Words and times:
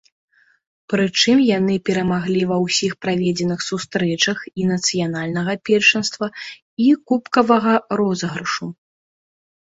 Прычым 0.91 1.41
яны 1.57 1.73
перамаглі 1.89 2.39
ва 2.51 2.55
ўсіх 2.65 2.95
праведзеных 3.05 3.59
сустрэчах 3.69 4.37
і 4.63 4.65
нацыянальнага 4.71 5.53
першынства, 5.69 6.25
і 6.87 6.89
кубкавага 7.11 7.73
розыгрышу. 8.01 8.65